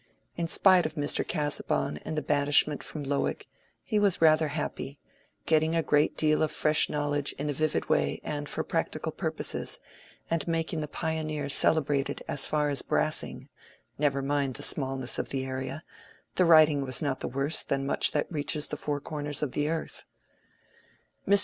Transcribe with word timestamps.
In 0.35 0.47
spite 0.47 0.87
of 0.87 0.95
Mr. 0.95 1.23
Casaubon 1.23 1.97
and 1.99 2.17
the 2.17 2.23
banishment 2.23 2.81
from 2.81 3.03
Lowick, 3.03 3.45
he 3.83 3.99
was 3.99 4.19
rather 4.19 4.47
happy; 4.47 4.97
getting 5.45 5.75
a 5.75 5.83
great 5.83 6.17
deal 6.17 6.41
of 6.41 6.51
fresh 6.51 6.89
knowledge 6.89 7.33
in 7.33 7.51
a 7.51 7.53
vivid 7.53 7.87
way 7.87 8.19
and 8.23 8.49
for 8.49 8.63
practical 8.63 9.11
purposes, 9.11 9.79
and 10.27 10.47
making 10.47 10.81
the 10.81 10.87
"Pioneer" 10.87 11.49
celebrated 11.49 12.23
as 12.27 12.47
far 12.47 12.69
as 12.69 12.81
Brassing 12.81 13.49
(never 13.99 14.23
mind 14.23 14.55
the 14.55 14.63
smallness 14.63 15.19
of 15.19 15.29
the 15.29 15.45
area; 15.45 15.83
the 16.33 16.45
writing 16.45 16.81
was 16.81 17.03
not 17.03 17.23
worse 17.23 17.61
than 17.61 17.85
much 17.85 18.09
that 18.11 18.25
reaches 18.31 18.65
the 18.69 18.77
four 18.77 18.99
corners 18.99 19.43
of 19.43 19.51
the 19.51 19.69
earth). 19.69 20.03
Mr. 21.27 21.39